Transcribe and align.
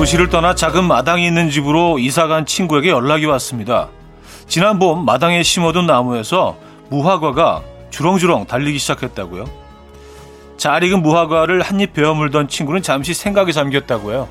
도시를 0.00 0.30
떠나 0.30 0.54
작은 0.54 0.84
마당이 0.84 1.26
있는 1.26 1.50
집으로 1.50 1.98
이사간 1.98 2.46
친구에게 2.46 2.88
연락이 2.88 3.26
왔습니다. 3.26 3.90
지난 4.48 4.78
봄 4.78 5.04
마당에 5.04 5.42
심어둔 5.42 5.84
나무에서 5.84 6.56
무화과가 6.88 7.60
주렁주렁 7.90 8.46
달리기 8.46 8.78
시작했다고요. 8.78 9.44
잘 10.56 10.82
익은 10.84 11.02
무화과를 11.02 11.60
한입 11.60 11.92
베어 11.92 12.14
물던 12.14 12.48
친구는 12.48 12.80
잠시 12.80 13.12
생각에 13.12 13.52
잠겼다고요. 13.52 14.26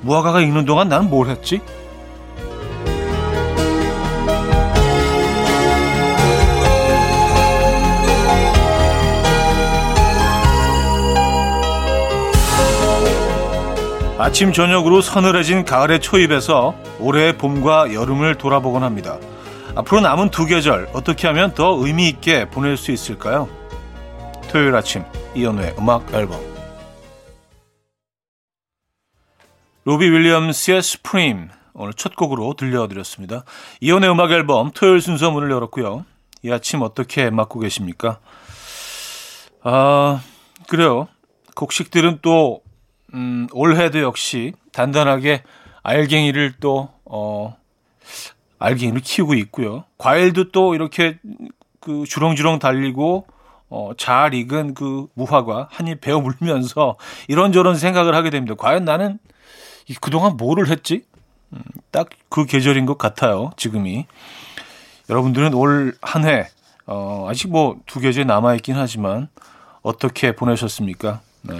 무화과가 0.00 0.40
익는 0.40 0.64
동안 0.64 0.88
나는 0.88 1.10
뭘 1.10 1.28
했지? 1.28 1.60
아침 14.22 14.52
저녁으로 14.52 15.00
서늘해진 15.00 15.64
가을의 15.64 15.98
초입에서 15.98 16.76
올해의 17.00 17.38
봄과 17.38 17.92
여름을 17.92 18.38
돌아보곤 18.38 18.84
합니다. 18.84 19.18
앞으로 19.74 20.00
남은 20.00 20.30
두 20.30 20.46
계절 20.46 20.88
어떻게 20.92 21.26
하면 21.26 21.54
더 21.54 21.74
의미 21.84 22.08
있게 22.08 22.48
보낼 22.48 22.76
수 22.76 22.92
있을까요? 22.92 23.48
토요일 24.48 24.76
아침 24.76 25.02
이연우의 25.34 25.74
음악 25.76 26.14
앨범 26.14 26.40
로비 29.82 30.08
윌리엄스의 30.08 30.84
스프림 30.84 31.48
오늘 31.74 31.92
첫 31.92 32.14
곡으로 32.14 32.54
들려드렸습니다. 32.54 33.42
이연우의 33.80 34.12
음악 34.12 34.30
앨범 34.30 34.70
토요일 34.70 35.00
순서 35.00 35.32
문을 35.32 35.50
열었고요. 35.50 36.04
이 36.44 36.52
아침 36.52 36.82
어떻게 36.82 37.28
맞고 37.30 37.58
계십니까? 37.58 38.20
아 39.64 40.22
그래요. 40.68 41.08
곡식들은 41.56 42.20
또 42.22 42.62
음, 43.14 43.46
올해도 43.52 44.00
역시 44.00 44.52
단단하게 44.72 45.42
알갱이를 45.82 46.54
또, 46.60 46.90
어, 47.04 47.56
알갱이를 48.58 49.00
키우고 49.02 49.34
있고요. 49.34 49.84
과일도 49.98 50.52
또 50.52 50.74
이렇게 50.74 51.18
그 51.80 52.04
주렁주렁 52.06 52.58
달리고, 52.58 53.26
어, 53.68 53.90
잘 53.96 54.34
익은 54.34 54.74
그 54.74 55.06
무화과 55.14 55.68
한입 55.70 56.00
베어 56.00 56.20
물면서 56.20 56.96
이런저런 57.28 57.76
생각을 57.76 58.14
하게 58.14 58.30
됩니다. 58.30 58.54
과연 58.56 58.84
나는 58.84 59.18
그동안 60.00 60.36
뭐를 60.36 60.68
했지? 60.68 61.04
음, 61.52 61.60
딱그 61.90 62.46
계절인 62.46 62.86
것 62.86 62.98
같아요. 62.98 63.50
지금이. 63.56 64.06
여러분들은 65.10 65.54
올 65.54 65.94
한 66.02 66.24
해, 66.26 66.48
어, 66.86 67.26
아직 67.28 67.48
뭐 67.50 67.76
두 67.86 67.98
계절 68.00 68.26
남아있긴 68.26 68.76
하지만 68.76 69.28
어떻게 69.82 70.34
보내셨습니까? 70.36 71.20
네. 71.42 71.54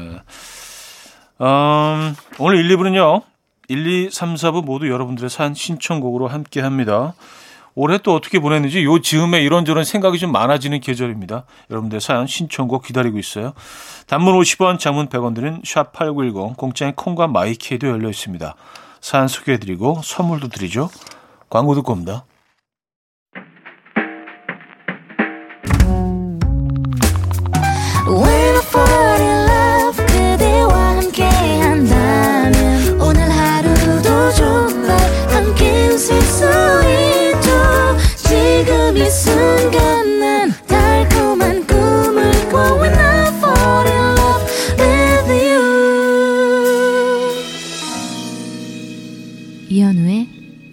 음, 1.41 2.15
오늘 2.39 2.59
1, 2.65 2.77
2부는요. 2.77 3.23
1, 3.69 3.87
2, 3.87 4.11
3, 4.11 4.35
4부 4.35 4.65
모두 4.65 4.89
여러분들의 4.91 5.31
산 5.31 5.55
신청곡으로 5.55 6.29
함께 6.29 6.61
합니다. 6.61 7.15
올해 7.75 7.99
또 7.99 8.15
어떻게 8.15 8.39
보냈는지 8.39 8.85
요 8.85 9.01
즈음에 9.01 9.41
이런저런 9.41 9.85
생각이 9.85 10.19
좀 10.19 10.31
많아지는 10.31 10.81
계절입니다. 10.81 11.45
여러분들 11.71 12.01
사연 12.01 12.27
신청곡 12.27 12.85
기다리고 12.85 13.19
있어요. 13.19 13.55
단문 14.07 14.39
50원, 14.39 14.79
장문 14.79 15.09
100원 15.09 15.35
드는 15.35 15.63
샵8910 15.63 16.57
공짜인 16.57 16.93
콩과 16.95 17.29
마이키에도 17.29 17.89
열려 17.89 18.11
있습니다. 18.11 18.55
사연 19.01 19.27
소개해드리고 19.27 20.01
선물도 20.05 20.49
드리죠. 20.49 20.91
광고 21.49 21.75
듣고 21.75 21.93
옵니다. 21.93 22.25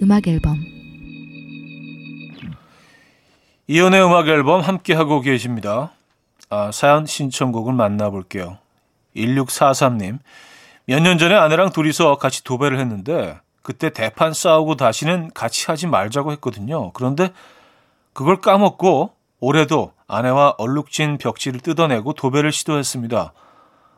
음악 0.02 0.28
앨범 0.28 0.58
이연의 3.68 4.04
음악 4.04 4.28
앨범 4.28 4.60
함께 4.60 4.94
하고 4.94 5.22
계십니다. 5.22 5.92
아, 6.50 6.72
사연 6.74 7.06
신청곡을 7.06 7.72
만나볼게요. 7.74 8.58
1643님. 9.16 10.20
몇 10.86 11.00
년 11.02 11.18
전에 11.18 11.34
아내랑 11.36 11.70
둘이서 11.72 12.18
같이 12.18 12.44
도배를 12.44 12.78
했는데 12.80 13.40
그때 13.62 13.90
대판 13.92 14.34
싸우고 14.34 14.76
다시는 14.76 15.32
같이 15.34 15.68
하지 15.68 15.88
말자고 15.88 16.34
했거든요. 16.34 16.92
그런데 16.92 17.30
그걸 18.12 18.42
까먹고 18.42 19.12
올해도 19.40 19.94
아내와 20.08 20.56
얼룩진 20.58 21.20
벽지를 21.20 21.62
뜯어내고 21.62 22.14
도배를 22.14 22.52
시도했습니다. 22.52 23.32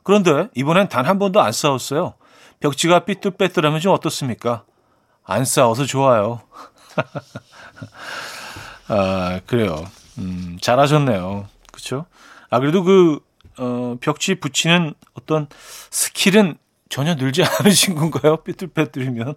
그런데 0.03 0.50
이번엔 0.53 0.90
단 0.90 1.06
한 1.07 1.17
번도 1.17 1.41
안 1.41 1.51
싸웠어요. 1.53 2.13
벽지가 2.59 3.06
삐뚤빼뚤하면 3.06 3.79
좀 3.79 3.94
어떻습니까? 3.94 4.63
안 5.26 5.46
싸워서 5.46 5.86
좋아요. 5.86 6.42
아, 8.88 9.40
그래요. 9.46 9.86
음, 10.18 10.58
잘하셨네요. 10.62 11.48
그쵸? 11.72 12.06
아, 12.50 12.59
그래도 12.59 12.84
그, 12.84 13.20
어, 13.58 13.96
벽지 14.02 14.36
붙이는 14.36 14.94
어떤 15.14 15.48
스킬은 15.90 16.58
전혀 16.90 17.16
늘지 17.16 17.44
않으신 17.62 17.96
건가요? 17.96 18.38
삐뚤빼뚤이면. 18.38 19.36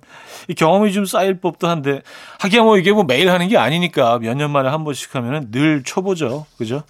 이 0.49 0.55
경험이 0.55 0.93
좀 0.93 1.05
쌓일 1.05 1.41
법도 1.41 1.69
한데, 1.69 2.03
하기야 2.41 2.63
뭐 2.63 2.77
이게 2.79 2.91
뭐 2.93 3.05
매일 3.05 3.31
하는 3.31 3.47
게 3.49 3.57
아니니까 3.57 4.19
몇 4.19 4.35
년 4.37 4.51
만에 4.51 4.69
한 4.69 4.83
번씩 4.85 5.15
하면은 5.15 5.51
늘 5.53 5.85
초보죠. 5.85 6.47
그죠? 6.59 6.83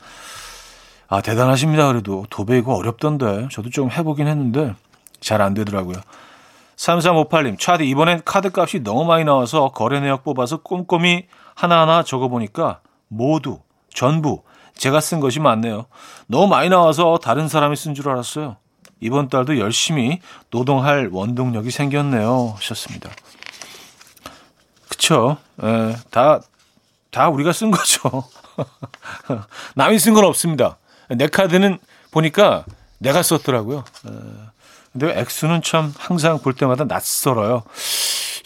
아, 1.08 1.20
대단하십니다. 1.20 1.86
그래도 1.88 2.24
도배 2.30 2.56
이거 2.58 2.74
어렵던데. 2.74 3.48
저도 3.50 3.68
좀 3.68 3.90
해보긴 3.90 4.26
했는데, 4.26 4.74
잘 5.20 5.42
안 5.42 5.52
되더라고요. 5.52 5.96
3358님, 6.76 7.58
차디, 7.58 7.88
이번엔 7.88 8.22
카드 8.24 8.50
값이 8.54 8.80
너무 8.82 9.04
많이 9.04 9.24
나와서 9.24 9.68
거래 9.70 10.00
내역 10.00 10.24
뽑아서 10.24 10.58
꼼꼼히 10.58 11.26
하나하나 11.54 12.02
적어보니까 12.02 12.80
모두, 13.08 13.60
전부, 13.92 14.42
제가 14.76 15.00
쓴 15.00 15.20
것이 15.20 15.38
많네요. 15.40 15.86
너무 16.26 16.48
많이 16.48 16.68
나와서 16.68 17.18
다른 17.22 17.48
사람이 17.48 17.76
쓴 17.76 17.94
줄 17.94 18.08
알았어요. 18.08 18.56
이번 19.00 19.28
달도 19.28 19.58
열심히 19.58 20.20
노동할 20.50 21.10
원동력이 21.12 21.70
생겼네요. 21.70 22.54
하셨습니다. 22.56 23.10
그쵸. 24.88 25.36
에, 25.62 25.94
다, 26.10 26.40
다 27.10 27.28
우리가 27.28 27.52
쓴 27.52 27.70
거죠. 27.70 28.24
남이 29.76 29.98
쓴 29.98 30.14
건 30.14 30.24
없습니다. 30.24 30.78
내 31.08 31.26
카드는 31.28 31.78
보니까 32.10 32.64
내가 32.98 33.22
썼더라고요. 33.22 33.84
에. 34.06 34.10
근데 34.94 35.18
액수는 35.18 35.62
참 35.62 35.92
항상 35.98 36.38
볼 36.38 36.54
때마다 36.54 36.84
낯설어요. 36.84 37.64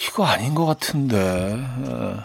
이거 0.03 0.25
아닌 0.25 0.55
것 0.55 0.65
같은데. 0.65 1.63
어. 1.89 2.23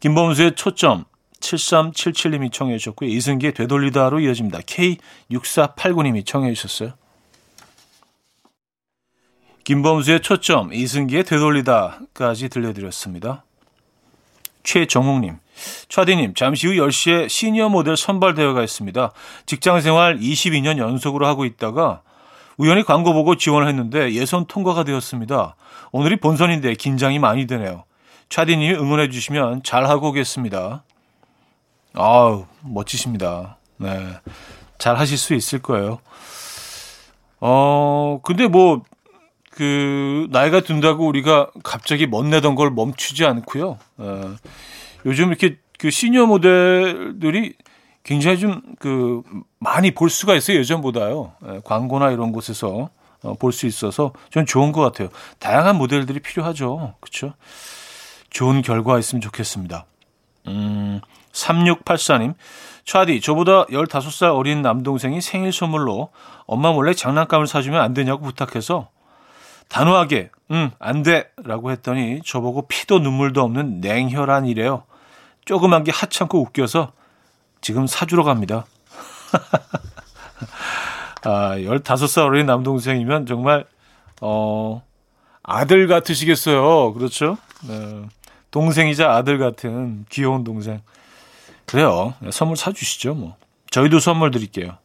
김범수의 0.00 0.56
초점 0.56 1.04
7377님이 1.40 2.50
청해 2.50 2.78
주셨고요. 2.78 3.10
이승기의 3.10 3.52
되돌리다로 3.52 4.20
이어집니다. 4.20 4.60
K6489님이 4.60 6.24
청해 6.24 6.54
주셨어요. 6.54 6.94
김범수의 9.64 10.22
초점, 10.22 10.72
이승기의 10.72 11.24
되돌리다까지 11.24 12.48
들려드렸습니다. 12.48 13.44
최정욱님, 14.62 15.36
차디님, 15.88 16.34
잠시 16.34 16.66
후 16.66 16.72
10시에 16.72 17.28
시니어 17.28 17.68
모델 17.68 17.98
선발 17.98 18.34
대회가 18.34 18.62
있습니다. 18.64 19.12
직장 19.44 19.80
생활 19.82 20.18
22년 20.18 20.78
연속으로 20.78 21.26
하고 21.26 21.44
있다가 21.44 22.02
우연히 22.60 22.82
광고 22.82 23.14
보고 23.14 23.36
지원을 23.36 23.68
했는데 23.68 24.12
예선 24.12 24.44
통과가 24.44 24.84
되었습니다. 24.84 25.56
오늘이 25.92 26.16
본선인데 26.16 26.74
긴장이 26.74 27.18
많이 27.18 27.46
되네요. 27.46 27.84
차디님이 28.28 28.74
응원해 28.74 29.08
주시면 29.08 29.62
잘하고 29.62 30.08
오겠습니다. 30.08 30.84
아우, 31.94 32.44
멋지십니다. 32.60 33.56
네. 33.78 34.10
잘 34.76 34.96
하실 34.96 35.16
수 35.16 35.32
있을 35.32 35.60
거예요. 35.60 36.00
어, 37.40 38.20
근데 38.22 38.46
뭐, 38.46 38.82
그, 39.50 40.26
나이가 40.28 40.60
든다고 40.60 41.06
우리가 41.06 41.50
갑자기 41.64 42.06
멋내던 42.06 42.56
걸 42.56 42.70
멈추지 42.70 43.24
않고요. 43.24 43.78
어, 43.96 44.34
요즘 45.06 45.28
이렇게 45.28 45.56
그 45.78 45.88
시니어 45.88 46.26
모델들이 46.26 47.54
굉장히 48.04 48.38
좀 48.38 48.60
그 48.78 49.22
많이 49.58 49.90
볼 49.92 50.08
수가 50.10 50.34
있어요 50.34 50.58
예전보다요. 50.58 51.32
예, 51.46 51.60
광고나 51.64 52.10
이런 52.10 52.32
곳에서 52.32 52.88
어, 53.22 53.34
볼 53.34 53.52
수 53.52 53.66
있어서 53.66 54.12
전 54.30 54.46
좋은 54.46 54.72
것 54.72 54.80
같아요. 54.80 55.08
다양한 55.38 55.76
모델들이 55.76 56.20
필요하죠. 56.20 56.94
그렇죠 57.00 57.34
좋은 58.30 58.62
결과 58.62 58.98
있으면 58.98 59.20
좋겠습니다. 59.20 59.84
음 60.48 61.00
3684님. 61.32 62.34
차디 62.84 63.20
저보다 63.20 63.66
15살 63.66 64.34
어린 64.34 64.62
남동생이 64.62 65.20
생일 65.20 65.52
선물로 65.52 66.08
엄마 66.46 66.72
몰래 66.72 66.94
장난감을 66.94 67.46
사주면 67.46 67.80
안 67.80 67.92
되냐고 67.94 68.22
부탁해서 68.24 68.88
단호하게 69.68 70.30
응, 70.52 70.70
안 70.78 71.02
돼. 71.02 71.30
라고 71.44 71.70
했더니 71.70 72.22
저보고 72.24 72.66
피도 72.66 72.98
눈물도 73.00 73.42
없는 73.42 73.80
냉혈한 73.80 74.46
이래요. 74.46 74.84
조그만 75.44 75.84
게 75.84 75.92
하찮고 75.92 76.40
웃겨서 76.40 76.92
지금 77.60 77.86
사주러 77.86 78.24
갑니다. 78.24 78.66
아, 81.24 81.56
15살 81.56 82.24
어린 82.24 82.46
남동생이면 82.46 83.26
정말, 83.26 83.66
어, 84.20 84.82
아들 85.42 85.86
같으시겠어요. 85.86 86.94
그렇죠? 86.94 87.36
네. 87.66 88.02
동생이자 88.50 89.12
아들 89.12 89.38
같은 89.38 90.04
귀여운 90.08 90.44
동생. 90.44 90.80
그래요. 91.66 92.14
선물 92.30 92.56
사주시죠, 92.56 93.14
뭐. 93.14 93.36
저희도 93.70 94.00
선물 94.00 94.30
드릴게요. 94.30 94.78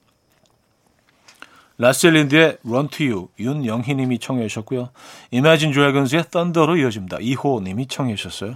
라셀린드의 1.78 2.58
Run 2.66 2.88
to 2.90 3.06
You 3.06 3.28
윤영희 3.40 3.96
님이 3.96 4.20
청해 4.20 4.48
주셨고요. 4.48 4.90
Imagine 5.34 5.74
Dragons의 5.74 6.26
Thunder로 6.32 6.78
이어집니다. 6.78 7.18
이호 7.20 7.62
님이 7.62 7.88
청해 7.88 8.16
주셨어요. 8.16 8.56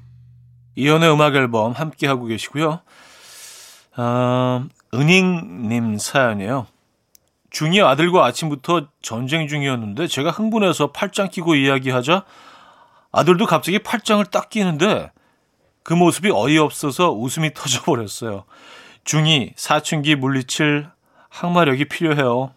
이현우의 0.75 1.13
음악 1.13 1.35
앨범 1.35 1.73
함께 1.73 2.07
하고 2.07 2.25
계시고요. 2.25 2.81
아, 3.95 4.65
은잉님 4.93 5.97
사연이에요. 5.97 6.67
중이 7.49 7.81
아들과 7.81 8.25
아침부터 8.25 8.87
전쟁 9.01 9.47
중이었는데 9.47 10.07
제가 10.07 10.31
흥분해서 10.31 10.93
팔짱 10.93 11.29
끼고 11.29 11.55
이야기하자 11.55 12.23
아들도 13.11 13.45
갑자기 13.45 13.79
팔짱을 13.79 14.25
딱 14.25 14.49
끼는데 14.49 15.11
그 15.83 15.93
모습이 15.93 16.31
어이없어서 16.31 17.11
웃음이 17.11 17.53
터져버렸어요. 17.53 18.45
중이 19.03 19.53
사춘기 19.55 20.15
물리칠 20.15 20.87
항마력이 21.29 21.85
필요해요. 21.85 22.53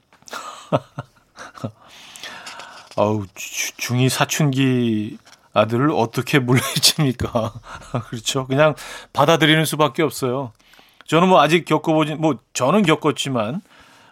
아우 2.97 3.27
중이 3.35 4.09
사춘기 4.09 5.19
아들을 5.55 5.91
어떻게 5.93 6.39
물리칩니까? 6.39 7.53
그렇죠. 8.11 8.47
그냥 8.47 8.75
받아들이는 9.13 9.65
수밖에 9.65 10.03
없어요. 10.03 10.53
저는 11.07 11.29
뭐 11.29 11.41
아직 11.41 11.65
겪어보진 11.65 12.21
뭐 12.21 12.39
저는 12.53 12.83
겪었지만 12.83 13.63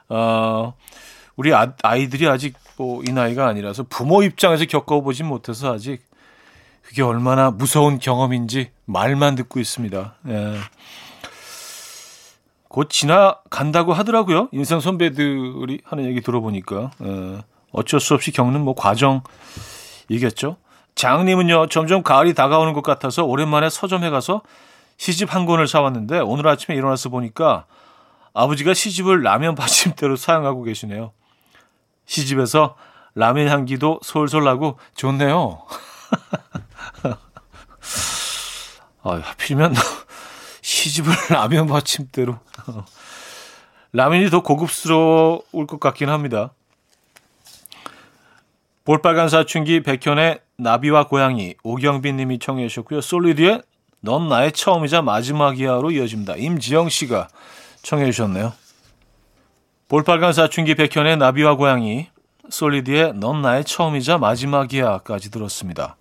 어 0.09 0.75
우리 1.37 1.53
아, 1.55 1.73
아이들이 1.83 2.29
아직 2.29 2.55
뭐 2.77 3.03
이 3.07 3.13
나이가 3.13 3.47
아니라서 3.47 3.85
부모 3.89 4.23
입장에서 4.23 4.65
겪어보진 4.65 5.27
못해서 5.27 5.75
아직 5.75 6.03
그게 6.83 7.03
얼마나 7.03 7.51
무서운 7.51 7.99
경험인지 7.99 8.71
말만 8.87 9.35
듣고 9.37 9.61
있습니다. 9.61 10.15
예. 10.29 10.57
곧 12.69 12.89
지나간다고 12.91 13.93
하더라고요. 13.93 14.49
인생 14.53 14.81
선배들이 14.81 15.83
하는 15.85 16.05
얘기 16.07 16.21
들어보니까 16.21 16.91
예. 17.05 17.43
어쩔 17.71 18.01
수 18.01 18.15
없이 18.15 18.33
겪는 18.33 18.61
뭐 18.63 18.75
과정이겠죠. 18.75 20.57
장님은요, 20.95 21.69
점점 21.69 22.03
가을이 22.03 22.35
다가오는 22.35 22.73
것 22.73 22.83
같아서 22.83 23.25
오랜만에 23.25 23.71
서점에 23.71 24.11
가서 24.11 24.43
시집 24.97 25.35
한 25.35 25.47
권을 25.47 25.67
사왔는데 25.67 26.21
오늘 26.21 26.47
아침에 26.49 26.77
일어나서 26.77 27.09
보니까 27.09 27.67
아버지가 28.35 28.75
시집을 28.75 29.23
라면 29.23 29.55
받침대로 29.55 30.17
사용하고 30.17 30.63
계시네요. 30.63 31.13
시집에서 32.07 32.77
라면 33.15 33.49
향기도 33.49 34.01
솔솔 34.03 34.45
나고 34.45 34.79
좋네요. 34.95 35.63
아, 39.03 39.21
하필이면 39.23 39.75
시집을 40.63 41.13
라면 41.31 41.67
받침대로. 41.67 42.39
라면이 43.93 44.31
더 44.31 44.43
고급스러울 44.43 45.67
것 45.67 45.79
같긴 45.81 46.09
합니다. 46.09 46.53
볼빨간 48.85 49.29
사춘기 49.29 49.81
백현의 49.83 50.41
나비와 50.57 51.07
고양이 51.07 51.55
오경빈 51.63 52.17
님이 52.17 52.39
청해 52.41 52.67
주셨고요. 52.67 53.01
솔리드의 53.01 53.63
넌 54.01 54.29
나의 54.29 54.51
처음이자 54.51 55.03
마지막이야로 55.03 55.93
이어집니다. 55.93 56.35
임지영 56.37 56.89
씨가 56.89 57.29
청해 57.83 58.07
주셨네요. 58.07 58.53
볼빨간 59.89 60.33
사춘기 60.33 60.75
백현의 60.75 61.17
나비와 61.17 61.55
고양이 61.55 62.09
솔리드의 62.51 63.13
넌 63.15 63.41
나의 63.43 63.65
처음이자 63.65 64.19
마지막이야까지 64.19 65.31
들었습니다. 65.31 65.97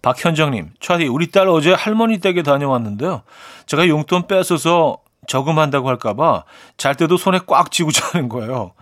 박현정님, 0.00 0.74
차디 0.78 1.08
우리 1.08 1.30
딸 1.32 1.48
어제 1.48 1.72
할머니 1.72 2.18
댁에 2.18 2.44
다녀왔는데요. 2.44 3.22
제가 3.66 3.88
용돈 3.88 4.28
뺏어서 4.28 4.98
저금한다고 5.26 5.88
할까봐 5.88 6.44
잘 6.76 6.94
때도 6.94 7.16
손에 7.16 7.40
꽉 7.46 7.72
쥐고 7.72 7.90
자는 7.90 8.28
거예요. 8.28 8.72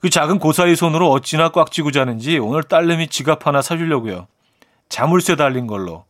그 0.00 0.10
작은 0.10 0.38
고사리 0.38 0.76
손으로 0.76 1.10
어찌나 1.10 1.50
꽉 1.50 1.72
쥐고 1.72 1.90
자는지 1.90 2.38
오늘 2.38 2.62
딸내미 2.62 3.08
지갑 3.08 3.46
하나 3.46 3.62
사주려고요. 3.62 4.28
자물쇠 4.88 5.36
달린 5.36 5.66
걸로. 5.66 6.04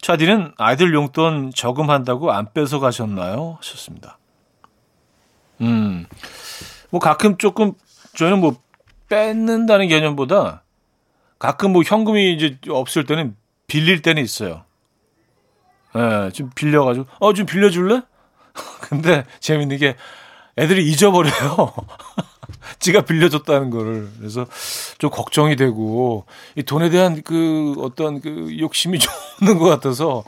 차디는 0.00 0.54
아이들 0.58 0.94
용돈 0.94 1.50
저금한다고 1.54 2.32
안 2.32 2.52
뺏어 2.52 2.78
가셨나요? 2.78 3.56
하셨습니다. 3.60 4.18
음, 5.60 6.06
뭐 6.90 7.00
가끔 7.00 7.36
조금 7.36 7.72
저희는 8.16 8.40
뭐 8.40 8.56
뺏는다는 9.08 9.88
개념보다 9.88 10.62
가끔 11.38 11.72
뭐 11.72 11.82
현금이 11.84 12.34
이제 12.34 12.58
없을 12.68 13.04
때는 13.04 13.36
빌릴 13.66 14.02
때는 14.02 14.22
있어요. 14.22 14.64
예, 15.96 16.00
네, 16.00 16.30
좀 16.32 16.50
빌려가지고, 16.54 17.06
어, 17.18 17.32
좀 17.32 17.46
빌려줄래? 17.46 18.02
근데 18.82 19.24
재밌는 19.40 19.78
게 19.78 19.96
애들이 20.56 20.88
잊어버려요. 20.90 21.74
지가 22.78 23.02
빌려줬다는 23.02 23.70
거를. 23.70 24.08
그래서 24.18 24.46
좀 24.98 25.10
걱정이 25.10 25.56
되고, 25.56 26.24
이 26.56 26.62
돈에 26.62 26.90
대한 26.90 27.22
그 27.22 27.74
어떤 27.78 28.20
그 28.20 28.56
욕심이 28.58 28.98
좀 28.98 29.12
없는 29.42 29.58
것 29.58 29.66
같아서, 29.68 30.24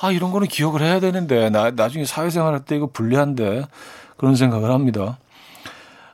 아, 0.00 0.10
이런 0.10 0.30
거는 0.32 0.48
기억을 0.48 0.82
해야 0.82 1.00
되는데, 1.00 1.50
나, 1.50 1.70
나중에 1.70 2.04
사회생활 2.04 2.52
할 2.54 2.64
때 2.64 2.76
이거 2.76 2.86
불리한데, 2.86 3.64
그런 4.16 4.34
생각을 4.36 4.70
합니다. 4.70 5.18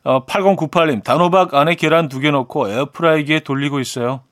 어, 0.04 0.24
8098님, 0.26 1.02
단호박 1.04 1.54
안에 1.54 1.74
계란 1.74 2.08
두 2.08 2.20
개 2.20 2.30
넣고 2.30 2.68
에어프라이기에 2.70 3.40
돌리고 3.40 3.80
있어요. 3.80 4.22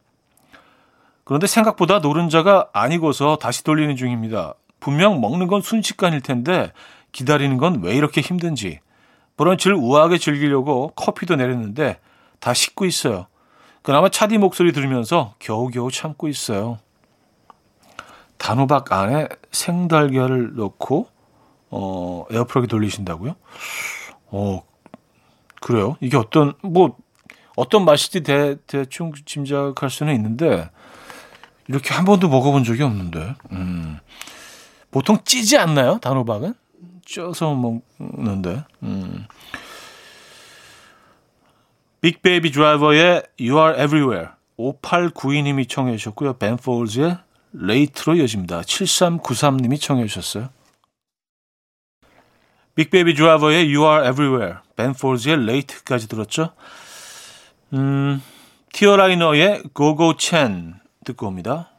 그런데 1.24 1.46
생각보다 1.46 1.98
노른자가 1.98 2.68
아니고서 2.72 3.36
다시 3.36 3.64
돌리는 3.64 3.96
중입니다. 3.96 4.54
분명 4.80 5.20
먹는 5.20 5.48
건 5.48 5.60
순식간일 5.60 6.20
텐데 6.20 6.72
기다리는 7.12 7.56
건 7.58 7.82
왜 7.82 7.94
이렇게 7.96 8.20
힘든지. 8.20 8.78
브런치를 9.36 9.76
우아하게 9.76 10.18
즐기려고 10.18 10.92
커피도 10.96 11.36
내렸는데 11.36 11.98
다 12.40 12.54
식고 12.54 12.84
있어요. 12.86 13.26
그나마 13.82 14.08
차디 14.08 14.38
목소리 14.38 14.72
들으면서 14.72 15.34
겨우겨우 15.38 15.90
참고 15.90 16.28
있어요. 16.28 16.78
단호박 18.38 18.92
안에 18.92 19.28
생달걀을 19.52 20.56
넣고 20.56 21.08
어, 21.70 22.24
에어프라기 22.30 22.68
돌리신다고요? 22.68 23.36
어, 24.26 24.62
그래요? 25.60 25.96
이게 26.00 26.16
어떤 26.16 26.54
뭐 26.62 26.96
어떤 27.56 27.84
맛일지 27.84 28.22
대, 28.22 28.56
대충 28.66 29.12
짐작할 29.24 29.88
수는 29.90 30.14
있는데 30.14 30.70
이렇게 31.68 31.94
한 31.94 32.04
번도 32.04 32.28
먹어본 32.28 32.64
적이 32.64 32.82
없는데. 32.84 33.34
음. 33.52 33.98
보통 34.90 35.18
찌지 35.24 35.58
않나요? 35.58 35.98
단호박은? 36.00 36.54
쪄서 37.06 37.54
먹는데. 37.54 38.64
음. 38.82 39.26
빅베이비 42.02 42.50
드라이버의 42.52 43.22
You 43.40 43.58
Are 43.58 43.82
Everywhere 43.82 44.28
5892님이 44.58 45.68
청해 45.68 45.96
주셨고요. 45.96 46.34
벤폴즈의 46.34 47.16
Late로 47.52 48.16
이어집니다. 48.16 48.60
7393님이 48.60 49.80
청해 49.80 50.06
주셨어요. 50.06 50.50
빅베이비 52.74 53.14
드라이버의 53.14 53.74
You 53.74 53.88
Are 53.90 54.08
Everywhere 54.08 54.56
벤폴즈의 54.76 55.46
Late까지 55.46 56.08
들었죠. 56.08 56.52
음, 57.72 58.22
티어라이너의 58.72 59.62
Go 59.74 59.96
Go 59.96 60.16
Chen 60.18 60.74
듣고 61.04 61.28
옵니다. 61.28 61.70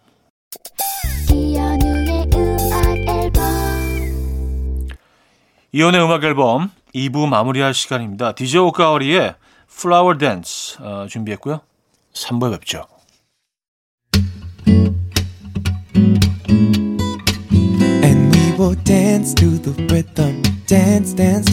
이현우의 5.74 6.02
음악 6.02 6.24
앨범 6.24 6.72
2부 6.96 7.28
마무리할 7.28 7.74
시간입니다. 7.74 8.34
DJ 8.34 8.58
오카와리의 8.58 9.36
Flower 9.68 10.18
Dance 10.18 10.82
어, 10.82 11.08
준비했고요. 11.10 11.62
3부에 12.14 12.52
뵙죠. 12.52 12.86
Dance 20.68 21.16
dance 21.16 21.16
dance 21.16 21.52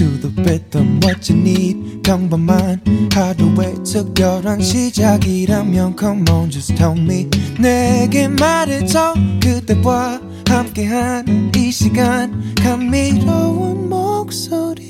시작이라면 4.61 5.97
come 5.97 6.25
on 6.31 6.51
just 6.51 6.75
tell 6.75 6.99
me 6.99 7.29
내게 7.61 8.27
말해줘 8.27 9.15
그대와 9.41 10.21
함께한 10.49 11.53
이 11.57 11.71
시간 11.71 12.55
감미로운 12.57 13.89
목소리 14.25 14.81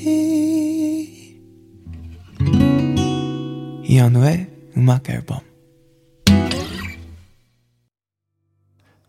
이현우의 3.83 4.49
음악 4.77 5.09
앨범 5.09 5.39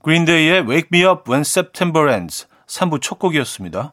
그린데이의 0.02 0.68
Wake 0.68 0.88
Me 0.92 1.04
Up 1.04 1.30
When 1.30 1.42
September 1.42 2.12
Ends 2.12 2.48
3부 2.66 3.00
첫 3.00 3.20
곡이었습니다. 3.20 3.92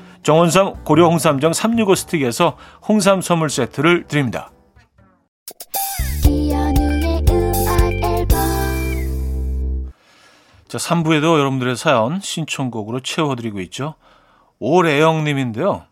정원삼 0.23 0.83
고려 0.83 1.07
홍삼정 1.07 1.53
365 1.53 1.95
스틱에서 1.95 2.57
홍삼 2.87 3.21
선물 3.21 3.49
세트를 3.49 4.07
드립니다. 4.07 4.51
자, 10.67 10.77
3부에도 10.77 11.37
여러분들의 11.37 11.75
사연 11.75 12.21
신청곡으로 12.21 13.01
채워드리고 13.01 13.59
있죠. 13.61 13.95
올애영님인데요. 14.59 15.83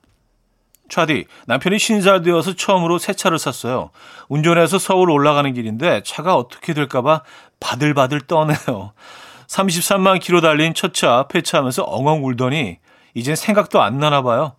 차디, 0.89 1.25
남편이 1.47 1.77
신살되어서 1.77 2.53
처음으로 2.53 2.97
새 2.97 3.13
차를 3.13 3.37
샀어요. 3.37 3.91
운전해서 4.27 4.79
서울 4.79 5.11
올라가는 5.11 5.51
길인데 5.53 6.01
차가 6.03 6.35
어떻게 6.35 6.73
될까봐 6.73 7.23
바들바들 7.59 8.21
떠네요. 8.21 8.93
33만 9.47 10.19
킬로 10.19 10.41
달린 10.41 10.73
첫 10.73 10.93
차 10.93 11.27
폐차하면서 11.27 11.83
엉엉 11.83 12.25
울더니 12.25 12.77
이젠 13.13 13.35
생각도 13.35 13.81
안 13.81 13.99
나나 13.99 14.21
봐요. 14.21 14.53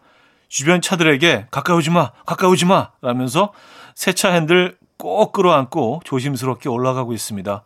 주변 0.48 0.80
차들에게 0.80 1.46
가까이 1.50 1.76
오지 1.76 1.90
마, 1.90 2.10
가까이 2.26 2.50
오지 2.50 2.64
마 2.64 2.90
라면서 3.02 3.52
새 3.94 4.12
차 4.12 4.32
핸들 4.32 4.76
꼭 4.96 5.32
끌어안고 5.32 6.02
조심스럽게 6.04 6.68
올라가고 6.68 7.12
있습니다. 7.12 7.62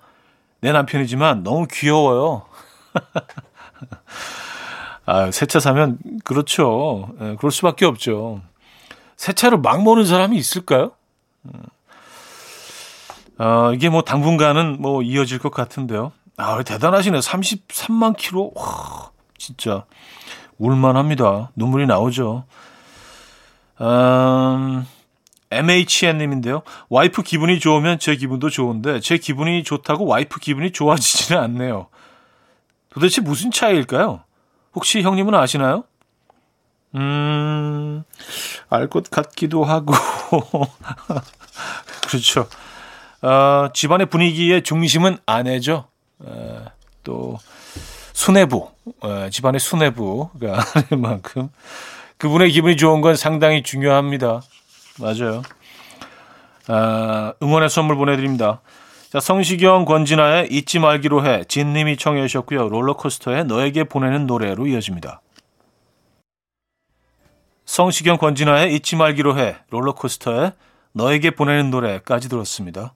내 0.60 0.72
남편이지만 0.72 1.42
너무 1.42 1.66
귀여워요. 1.70 2.46
아, 5.06 5.30
새 5.30 5.46
차 5.46 5.60
사면 5.60 5.98
그렇죠. 6.24 7.08
네, 7.18 7.36
그럴 7.36 7.50
수밖에 7.52 7.84
없죠. 7.84 8.40
새 9.16 9.32
차를 9.32 9.58
막 9.58 9.82
모는 9.82 10.06
사람이 10.06 10.36
있을까요? 10.36 10.92
어, 13.38 13.72
이게 13.74 13.88
뭐 13.88 14.02
당분간은 14.02 14.80
뭐 14.80 15.02
이어질 15.02 15.38
것 15.38 15.50
같은데요. 15.50 16.12
아, 16.36 16.62
대단하시네. 16.62 17.18
33만 17.18 18.16
킬로. 18.16 18.52
와, 18.54 19.10
진짜. 19.36 19.84
울만합니다. 20.58 21.50
눈물이 21.56 21.87
나오죠. 21.87 22.44
음, 23.80 24.87
MHN님인데요. 25.50 26.62
와이프 26.88 27.23
기분이 27.23 27.58
좋으면 27.61 27.99
제 27.99 28.16
기분도 28.16 28.50
좋은데 28.50 29.00
제 29.00 29.18
기분이 29.18 29.64
좋다고 29.64 30.06
와이프 30.06 30.40
기분이 30.40 30.73
좋아지지는 30.73 31.40
않네요. 31.42 31.88
도대체 32.90 33.20
무슨 33.20 33.50
차이일까요? 33.50 34.23
혹시 34.75 35.02
형님은 35.02 35.34
아시나요? 35.34 35.84
음, 36.96 38.04
알 38.70 38.88
것 38.88 39.11
같기도 39.11 39.64
하고. 39.64 39.92
그렇죠. 42.06 42.46
어, 43.23 43.68
집안의 43.73 44.06
분위기의 44.06 44.62
중심은 44.62 45.18
아내죠. 45.26 45.88
에, 46.25 46.28
또, 47.02 47.38
수뇌부, 48.14 48.71
에, 49.04 49.28
집안의 49.28 49.61
수뇌부가 49.61 50.54
하는 50.88 51.02
만큼 51.02 51.50
그분의 52.16 52.52
기분이 52.52 52.76
좋은 52.76 53.02
건 53.02 53.16
상당히 53.16 53.62
중요합니다. 53.62 54.40
맞아요. 54.99 55.42
아, 56.68 57.35
응원의 57.42 57.68
선물 57.68 57.97
보내드립니다. 57.97 58.62
자, 59.11 59.21
성시경, 59.21 59.85
권진아의 59.85 60.49
잊지 60.50 60.78
말기로 60.78 61.26
해, 61.26 61.44
진님이 61.44 61.97
청해 61.97 62.26
주셨고요. 62.26 62.68
롤러코스터의 62.68 63.44
너에게 63.44 63.85
보내는 63.85 64.26
노래로 64.26 64.66
이어집니다. 64.68 65.21
성시경, 67.66 68.16
권진아의 68.16 68.75
잊지 68.75 68.97
말기로 68.97 69.38
해, 69.38 69.56
롤러코스터의 69.71 70.52
너에게 70.92 71.30
보내는 71.30 71.71
노래까지 71.71 72.28
들었습니다. 72.28 72.94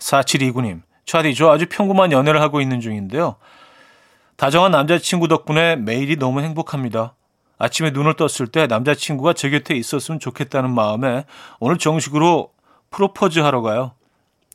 4729님, 0.00 0.82
차디, 1.06 1.34
저 1.34 1.50
아주 1.50 1.66
평범한 1.68 2.12
연애를 2.12 2.40
하고 2.40 2.60
있는 2.60 2.80
중인데요. 2.80 3.36
다정한 4.36 4.72
남자친구 4.72 5.28
덕분에 5.28 5.76
매일이 5.76 6.16
너무 6.16 6.40
행복합니다. 6.40 7.14
아침에 7.58 7.90
눈을 7.90 8.14
떴을 8.14 8.48
때 8.50 8.66
남자친구가 8.66 9.32
제 9.34 9.48
곁에 9.50 9.74
있었으면 9.74 10.18
좋겠다는 10.18 10.70
마음에 10.74 11.24
오늘 11.60 11.78
정식으로 11.78 12.50
프로포즈 12.90 13.38
하러 13.40 13.62
가요. 13.62 13.92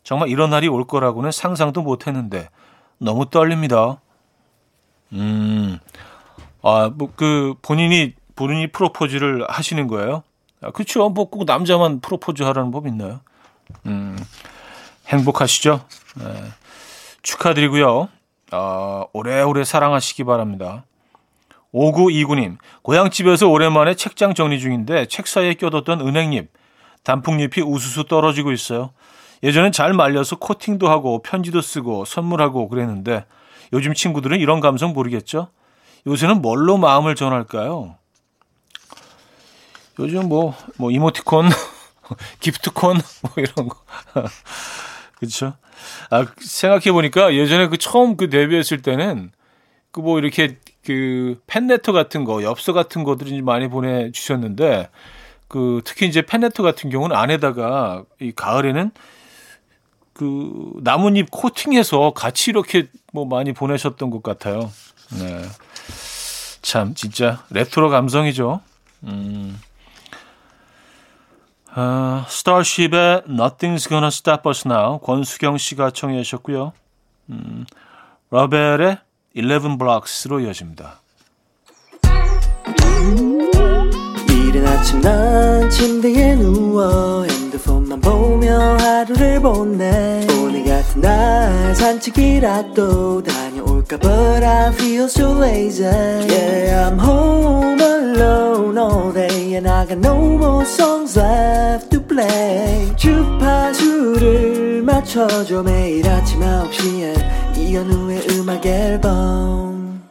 정말 0.03 0.29
이런 0.29 0.50
날이 0.50 0.67
올 0.67 0.86
거라고는 0.86 1.31
상상도 1.31 1.81
못 1.81 2.07
했는데 2.07 2.50
너무 2.98 3.29
떨립니다. 3.29 4.01
음, 5.13 5.79
아, 6.62 6.91
뭐, 6.93 7.12
그, 7.15 7.55
본인이, 7.62 8.13
본인이 8.36 8.67
프로포즈를 8.67 9.45
하시는 9.50 9.88
거예요? 9.88 10.24
아, 10.62 10.71
그쵸. 10.71 11.09
뭐 11.09 11.25
꼭 11.29 11.45
남자만 11.45 12.01
프로포즈 12.01 12.43
하라는 12.43 12.71
법 12.71 12.86
있나요? 12.86 13.21
음, 13.86 14.17
행복하시죠? 15.07 15.86
네. 16.17 16.43
축하드리고요. 17.24 18.09
어, 18.51 19.05
오래오래 19.13 19.63
사랑하시기 19.63 20.23
바랍니다. 20.23 20.83
5929님, 21.73 22.57
고향집에서 22.81 23.47
오랜만에 23.47 23.93
책장 23.93 24.33
정리 24.33 24.59
중인데 24.59 25.05
책 25.05 25.27
사이에 25.27 25.53
껴뒀던 25.53 26.01
은행잎, 26.01 26.49
단풍잎이 27.03 27.63
우수수 27.63 28.05
떨어지고 28.05 28.51
있어요. 28.51 28.91
예전엔 29.43 29.71
잘 29.71 29.93
말려서 29.93 30.37
코팅도 30.37 30.89
하고 30.89 31.21
편지도 31.21 31.61
쓰고 31.61 32.05
선물하고 32.05 32.67
그랬는데 32.69 33.25
요즘 33.71 33.93
친구들은 33.93 34.39
이런 34.39 34.59
감성 34.59 34.93
모르겠죠? 34.93 35.49
요새는 36.07 36.41
뭘로 36.41 36.77
마음을 36.77 37.15
전할까요? 37.15 37.95
요즘 39.99 40.29
뭐, 40.29 40.55
뭐, 40.77 40.91
이모티콘, 40.91 41.49
기프트콘, 42.39 43.01
뭐 43.21 43.31
이런 43.37 43.67
거. 43.67 43.77
그쵸. 45.19 45.53
아, 46.09 46.25
생각해 46.39 46.91
보니까 46.91 47.33
예전에 47.33 47.67
그 47.67 47.77
처음 47.77 48.17
그 48.17 48.29
데뷔했을 48.29 48.81
때는 48.81 49.31
그 49.91 50.01
뭐 50.01 50.19
이렇게 50.19 50.57
그 50.85 51.39
팬레터 51.47 51.91
같은 51.91 52.23
거, 52.23 52.43
엽서 52.43 52.73
같은 52.73 53.03
거들이 53.03 53.41
많이 53.41 53.67
보내 53.67 54.11
주셨는데 54.11 54.89
그 55.47 55.81
특히 55.83 56.07
이제 56.07 56.21
팬레터 56.21 56.63
같은 56.63 56.89
경우는 56.89 57.15
안에다가 57.15 58.03
이 58.19 58.31
가을에는 58.31 58.91
그 60.13 60.73
나뭇잎 60.81 61.31
코팅해서 61.31 62.11
같이 62.15 62.51
이렇게 62.51 62.88
뭐 63.13 63.25
많이 63.25 63.53
보내셨던 63.53 64.09
것 64.09 64.21
같아요. 64.21 64.71
네. 65.19 65.41
참 66.61 66.93
진짜 66.93 67.43
레트로 67.49 67.89
감성이죠. 67.89 68.61
음. 69.03 69.59
아, 71.75 72.25
스타쉽의 72.27 73.23
Nothing's 73.27 73.88
Gonna 73.88 74.07
Stop 74.07 74.49
Us 74.49 74.67
Now 74.67 74.99
권수경 74.99 75.57
씨가 75.57 75.91
청해 75.91 76.23
주셨고요. 76.23 76.73
음, 77.29 77.65
러벨의 78.31 78.97
Eleven 79.35 79.77
Blocks로 79.77 80.39
이어집니다. 80.39 80.99
이른 84.29 84.67
아침 84.67 84.99
난 85.01 85.69
침대에 85.69 86.35
누워 86.35 87.23
핸드폰만 87.23 88.01
보며 88.01 88.77
하루를 88.77 89.39
보내 89.39 90.25
오늘 90.41 90.65
같은 90.65 91.01
날 91.01 91.75
산책이라도 91.75 93.23
다 93.23 93.48
녀올까 93.79 93.98
But 93.98 94.43
I 94.43 94.74
feel 94.74 95.05
so 95.05 95.39
lazy 95.39 95.83
Yeah 95.83 96.89
I'm 96.89 97.00
home 97.00 97.79
alone 97.79 98.77
all 98.77 99.13
day 99.13 99.55
And 99.55 99.67
I 99.67 99.86
got 99.86 100.00
no 100.00 100.15
more 100.38 100.65
songs 100.65 101.17
left 101.17 101.89
to 101.91 102.01
play 102.05 102.95
주파수를 102.95 104.83
맞춰줘 104.83 105.63
매일 105.63 106.07
아침 106.07 106.39
9시에 106.41 107.57
이현우의 107.57 108.27
음악 108.31 108.65
앨범 108.65 110.03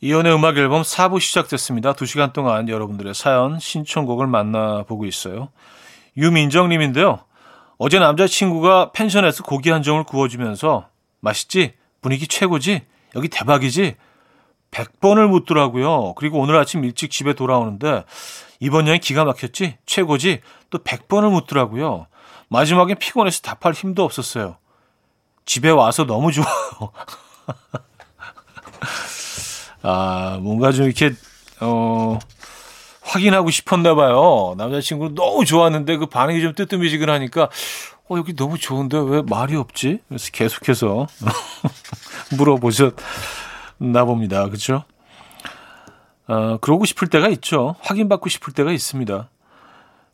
이연의 0.00 0.34
음악 0.34 0.58
앨범 0.58 0.82
4부 0.82 1.20
시작됐습니다. 1.20 1.92
2시간 1.92 2.32
동안 2.32 2.68
여러분들의 2.68 3.14
사연, 3.14 3.60
신청곡을 3.60 4.26
만나보고 4.26 5.04
있어요. 5.04 5.50
유민정 6.16 6.70
님인데요. 6.70 7.20
어제 7.78 8.00
남자친구가 8.00 8.90
펜션에서 8.90 9.44
고기 9.44 9.70
한 9.70 9.84
점을 9.84 10.02
구워주면서 10.02 10.88
맛있지? 11.20 11.74
분위기 12.02 12.26
최고지? 12.26 12.82
여기 13.16 13.28
대박이지? 13.28 13.96
100번을 14.70 15.28
묻더라고요. 15.28 16.14
그리고 16.14 16.38
오늘 16.40 16.56
아침 16.56 16.84
일찍 16.84 17.10
집에 17.10 17.34
돌아오는데 17.34 18.04
이번 18.60 18.86
여행 18.88 19.00
기가 19.00 19.24
막혔지? 19.24 19.78
최고지? 19.86 20.40
또 20.70 20.78
100번을 20.78 21.30
묻더라고요. 21.30 22.06
마지막엔 22.48 22.98
피곤해서 22.98 23.40
답할 23.42 23.72
힘도 23.72 24.04
없었어요. 24.04 24.56
집에 25.44 25.70
와서 25.70 26.04
너무 26.04 26.32
좋아요. 26.32 26.48
아, 29.82 30.38
뭔가 30.40 30.70
좀 30.72 30.86
이렇게, 30.86 31.12
어, 31.60 32.18
확인하고 33.12 33.50
싶었나 33.50 33.94
봐요. 33.94 34.54
남자친구는 34.56 35.14
너무 35.14 35.44
좋았는데 35.44 35.98
그 35.98 36.06
반응이 36.06 36.40
좀 36.40 36.54
뜨뜻미지근하니까, 36.54 37.50
어, 38.08 38.16
여기 38.16 38.34
너무 38.34 38.58
좋은데 38.58 38.98
왜 38.98 39.22
말이 39.22 39.54
없지? 39.54 40.00
그래서 40.08 40.30
계속해서 40.32 41.06
물어보셨나 42.38 44.04
봅니다. 44.06 44.48
그죠? 44.48 44.84
어, 46.26 46.56
그러고 46.62 46.86
싶을 46.86 47.08
때가 47.08 47.28
있죠. 47.28 47.76
확인받고 47.80 48.30
싶을 48.30 48.54
때가 48.54 48.72
있습니다. 48.72 49.28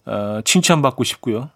어, 0.07 0.41
칭찬받고 0.45 1.05
싶고요. 1.05 1.51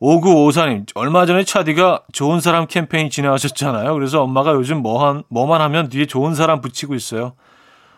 5954님, 0.00 0.86
얼마 0.94 1.26
전에 1.26 1.44
차디가 1.44 2.04
좋은 2.12 2.40
사람 2.40 2.66
캠페인 2.66 3.10
진행하셨잖아요. 3.10 3.92
그래서 3.94 4.22
엄마가 4.22 4.52
요즘 4.52 4.78
뭐 4.78 5.06
한, 5.06 5.24
뭐만 5.28 5.60
하면 5.60 5.88
뒤에 5.88 6.06
좋은 6.06 6.34
사람 6.34 6.60
붙이고 6.60 6.94
있어요. 6.94 7.34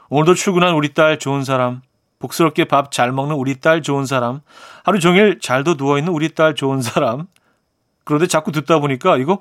오늘도 0.08 0.34
출근한 0.34 0.74
우리 0.74 0.94
딸 0.94 1.18
좋은 1.18 1.44
사람, 1.44 1.82
복스럽게 2.20 2.66
밥 2.66 2.92
잘 2.92 3.12
먹는 3.12 3.34
우리 3.34 3.60
딸 3.60 3.82
좋은 3.82 4.06
사람, 4.06 4.40
하루 4.84 5.00
종일 5.00 5.40
잘도 5.40 5.74
누워있는 5.74 6.12
우리 6.12 6.34
딸 6.34 6.54
좋은 6.54 6.82
사람. 6.82 7.26
그런데 8.04 8.26
자꾸 8.26 8.52
듣다 8.52 8.78
보니까 8.78 9.16
이거 9.16 9.40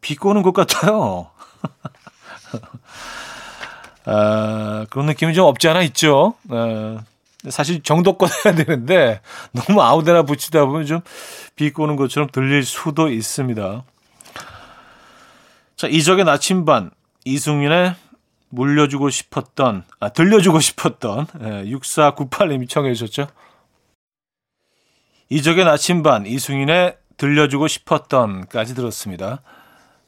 비꼬는 0.00 0.42
것 0.42 0.52
같아요. 0.52 1.30
아, 4.06 4.86
그런 4.90 5.06
느낌이 5.06 5.34
좀 5.34 5.44
없지 5.44 5.68
않아 5.68 5.82
있죠. 5.82 6.34
아, 6.48 6.98
사실 7.50 7.82
정도껏 7.82 8.30
해야 8.44 8.54
되는데 8.54 9.20
너무 9.52 9.82
아무데나 9.82 10.22
붙이다 10.22 10.64
보면 10.64 10.86
좀 10.86 11.00
비꼬는 11.56 11.96
것처럼 11.96 12.28
들릴 12.32 12.64
수도 12.64 13.10
있습니다. 13.10 13.84
자, 15.76 15.86
이적의 15.86 16.24
나침반 16.24 16.90
이승윤의 17.24 17.94
물려주고 18.50 19.10
싶었던 19.10 19.84
아 20.00 20.08
들려주고 20.08 20.60
싶었던 20.60 21.26
예, 21.42 21.46
6498님이 21.64 22.68
청해 22.68 22.94
주셨죠. 22.94 23.28
이적의 25.30 25.64
나침반 25.64 26.26
이승윤의 26.26 26.96
들려주고 27.18 27.68
싶었던까지 27.68 28.74
들었습니다. 28.74 29.42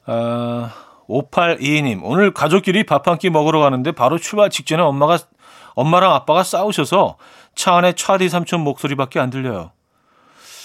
아, 0.06 0.72
5822님 1.08 2.00
오늘 2.02 2.32
가족끼리 2.32 2.84
밥 2.84 3.06
한 3.08 3.18
끼 3.18 3.30
먹으러 3.30 3.60
가는데 3.60 3.92
바로 3.92 4.16
출발 4.18 4.48
직전에 4.48 4.82
엄마가 4.82 5.18
엄마랑 5.74 6.14
아빠가 6.14 6.42
싸우셔서 6.42 7.16
차 7.54 7.74
안에 7.76 7.92
차디 7.92 8.28
삼촌 8.28 8.60
목소리밖에 8.62 9.20
안 9.20 9.30
들려요. 9.30 9.72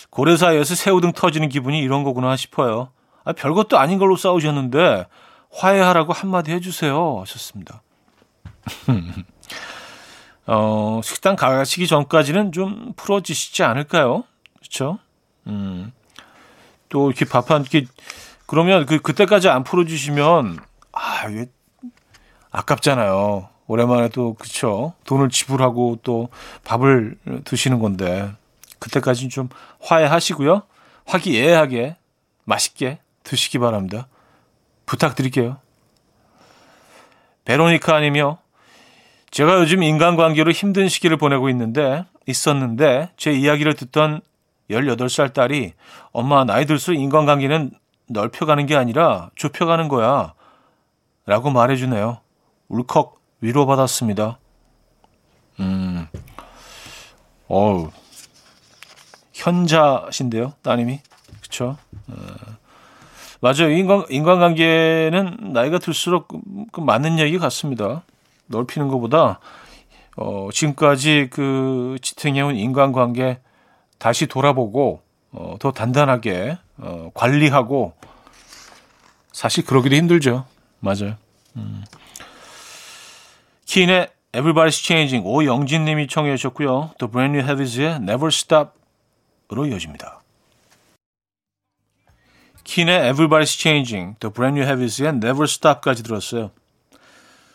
고래 0.09 0.37
사이에서 0.37 0.75
새우등 0.75 1.11
터지는 1.11 1.49
기분이 1.49 1.79
이런 1.79 2.03
거구나 2.03 2.37
싶어요. 2.37 2.89
아, 3.25 3.33
별것도 3.33 3.77
아닌 3.77 3.97
걸로 3.97 4.15
싸우셨는데 4.15 5.07
화해하라고 5.55 6.13
한마디 6.13 6.51
해주세요 6.51 7.21
하셨습니다. 7.21 7.81
어, 10.47 11.01
식당 11.03 11.35
가시기 11.35 11.87
전까지는 11.87 12.51
좀 12.51 12.93
풀어지시지 12.95 13.63
않을까요? 13.63 14.25
그렇죠? 14.59 14.99
음. 15.47 15.91
또 16.89 17.09
이렇게 17.09 17.25
밥한끼 17.25 17.87
그러면 18.45 18.85
그 18.85 18.99
그때까지 18.99 19.49
안 19.49 19.63
풀어 19.63 19.85
주시면 19.85 20.59
아 20.91 21.27
이게 21.29 21.47
아깝잖아요. 22.51 23.49
오랜만에 23.67 24.09
또 24.09 24.35
그쵸 24.35 24.93
돈을 25.05 25.29
지불하고 25.29 25.99
또 26.03 26.29
밥을 26.63 27.17
드시는 27.43 27.79
건데 27.79 28.31
그때까지는 28.79 29.29
좀 29.29 29.49
화해하시고요. 29.81 30.61
화기애애하게 31.05 31.97
맛있게 32.43 32.99
드시기 33.23 33.57
바랍니다. 33.57 34.07
부탁드릴게요. 34.85 35.57
베로니카 37.45 37.95
아니며 37.95 38.39
제가 39.31 39.59
요즘 39.59 39.83
인간관계로 39.83 40.51
힘든 40.51 40.87
시기를 40.87 41.17
보내고 41.17 41.49
있는데 41.49 42.05
있었는데 42.25 43.11
제 43.17 43.31
이야기를 43.31 43.75
듣던 43.75 44.21
18살 44.69 45.33
딸이 45.33 45.73
엄마 46.11 46.43
나이 46.43 46.65
들수록 46.65 46.99
인간관계는 46.99 47.71
넓혀가는 48.07 48.65
게 48.65 48.75
아니라 48.75 49.29
좁혀가는 49.35 49.87
거야 49.87 50.33
라고 51.25 51.49
말해주네요. 51.49 52.19
울컥 52.69 53.19
위로받았습니다. 53.41 54.39
음, 55.59 56.07
어우, 57.47 57.91
현자신데요, 59.33 60.53
따님이. 60.61 61.01
그쵸? 61.41 61.77
어, 62.07 62.54
맞아요. 63.45 63.69
인간, 63.69 64.03
인간관계는 64.09 65.51
나이가 65.53 65.77
들수록 65.77 66.27
그, 66.27 66.39
그 66.71 66.81
맞는 66.81 67.19
얘기 67.19 67.37
같습니다. 67.37 68.01
넓히는 68.47 68.87
것보다, 68.87 69.39
어, 70.17 70.49
지금까지 70.51 71.27
그 71.29 71.95
지탱해온 72.01 72.55
인간관계 72.55 73.37
다시 73.99 74.25
돌아보고, 74.25 75.03
어, 75.31 75.57
더 75.59 75.71
단단하게, 75.71 76.57
어, 76.77 77.11
관리하고, 77.13 77.93
사실 79.31 79.63
그러기도 79.63 79.95
힘들죠. 79.95 80.45
맞아요. 80.79 81.15
음. 81.55 81.83
키인의 83.65 84.09
Everybody's 84.31 84.83
Changing 84.83 85.23
오영진 85.23 85.85
님이 85.85 86.07
청해 86.07 86.35
주셨고요. 86.35 86.95
또 86.97 87.11
Brand 87.11 87.37
New 87.37 87.47
Heavies의 87.47 87.97
Never 87.97 88.29
Stop으로 88.29 89.67
이어집니다. 89.67 90.24
키인의 92.65 93.13
Everybody's 93.13 93.57
Changing, 93.57 94.17
또 94.19 94.31
Brand 94.31 94.59
New 94.59 94.67
Heavies의 94.67 95.09
Never 95.15 95.43
Stop까지 95.43 96.03
들었어요. 96.03 96.51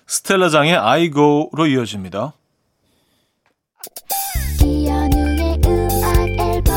스텔라장의 0.07 0.77
I 0.77 1.11
Go로 1.11 1.67
이어집니다. 1.67 2.33
이현우의 4.63 5.59
음악 5.65 6.29
앨범 6.41 6.75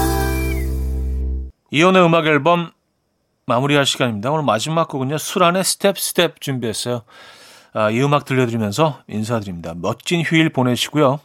이현우의 1.72 2.06
음악 2.06 2.26
앨범 2.28 2.72
마무리할 3.46 3.86
시간입니다. 3.86 4.32
오늘 4.32 4.44
마지막 4.44 4.88
곡은요. 4.88 5.18
수란의 5.18 5.64
Step 5.64 6.00
Step 6.00 6.42
준비했어요. 6.42 7.04
아, 7.74 7.90
이 7.90 8.02
음악 8.02 8.26
들려드리면서 8.26 9.02
인사드립니다. 9.08 9.74
멋진 9.76 10.22
휴일 10.22 10.50
보내시고요. 10.50 11.20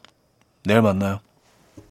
내일 0.64 0.82
만나요. 0.82 1.20